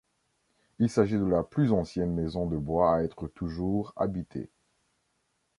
Il 0.79 0.89
s'agit 0.89 1.19
de 1.19 1.25
la 1.25 1.43
plus 1.43 1.71
ancienne 1.71 2.11
maison 2.15 2.47
de 2.47 2.57
bois 2.57 2.95
à 2.95 3.03
être 3.03 3.27
toujours 3.27 3.93
habitée. 3.95 4.49